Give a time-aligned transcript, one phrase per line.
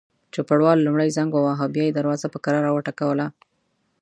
[0.33, 3.27] چوپړوال لومړی زنګ وواهه، بیا یې دروازه په کراره وټکوله.